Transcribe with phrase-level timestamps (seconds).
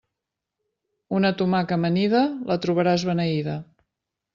[1.19, 3.65] Una tomaca amanida, la trobaràs beneïda.